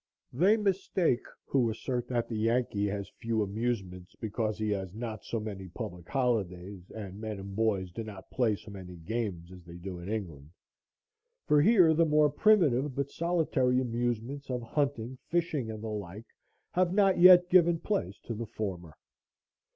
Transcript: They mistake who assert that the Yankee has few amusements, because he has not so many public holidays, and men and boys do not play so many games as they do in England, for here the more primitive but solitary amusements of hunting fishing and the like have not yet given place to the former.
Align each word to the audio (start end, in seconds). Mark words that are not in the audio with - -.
They 0.33 0.57
mistake 0.57 1.23
who 1.45 1.69
assert 1.69 2.07
that 2.07 2.27
the 2.27 2.35
Yankee 2.35 2.87
has 2.87 3.11
few 3.19 3.43
amusements, 3.43 4.15
because 4.15 4.57
he 4.57 4.71
has 4.71 4.95
not 4.95 5.23
so 5.23 5.39
many 5.39 5.67
public 5.67 6.09
holidays, 6.09 6.89
and 6.89 7.21
men 7.21 7.37
and 7.37 7.55
boys 7.55 7.91
do 7.91 8.03
not 8.03 8.31
play 8.31 8.55
so 8.55 8.71
many 8.71 8.95
games 8.95 9.51
as 9.51 9.63
they 9.63 9.77
do 9.77 9.99
in 9.99 10.09
England, 10.09 10.49
for 11.45 11.61
here 11.61 11.93
the 11.93 12.05
more 12.07 12.31
primitive 12.31 12.95
but 12.95 13.11
solitary 13.11 13.79
amusements 13.79 14.49
of 14.49 14.63
hunting 14.63 15.19
fishing 15.29 15.69
and 15.69 15.83
the 15.83 15.89
like 15.89 16.25
have 16.71 16.91
not 16.91 17.19
yet 17.19 17.47
given 17.47 17.79
place 17.79 18.19
to 18.21 18.33
the 18.33 18.47
former. 18.47 18.97